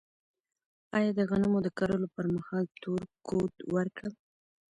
[0.97, 4.13] آیا د غنمو د کرلو پر مهال تور کود ورکړم؟